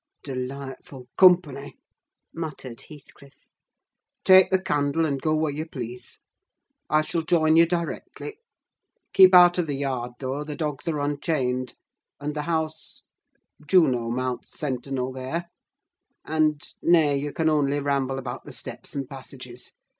"Delightful 0.23 1.07
company!" 1.15 1.75
muttered 2.33 2.81
Heathcliff. 2.89 3.45
"Take 4.25 4.49
the 4.49 4.59
candle, 4.59 5.05
and 5.05 5.21
go 5.21 5.35
where 5.35 5.51
you 5.51 5.67
please. 5.67 6.17
I 6.89 7.03
shall 7.03 7.21
join 7.21 7.55
you 7.55 7.67
directly. 7.67 8.39
Keep 9.13 9.35
out 9.35 9.59
of 9.59 9.67
the 9.67 9.75
yard, 9.75 10.13
though, 10.17 10.43
the 10.43 10.55
dogs 10.55 10.87
are 10.87 10.99
unchained; 10.99 11.75
and 12.19 12.35
the 12.35 12.41
house—Juno 12.49 14.09
mounts 14.09 14.57
sentinel 14.57 15.11
there, 15.13 15.51
and—nay, 16.25 17.15
you 17.17 17.31
can 17.31 17.47
only 17.47 17.79
ramble 17.79 18.17
about 18.17 18.43
the 18.43 18.53
steps 18.53 18.95
and 18.95 19.07
passages. 19.07 19.73